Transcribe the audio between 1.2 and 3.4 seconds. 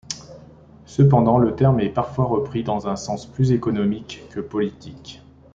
le terme est parfois repris, dans un sens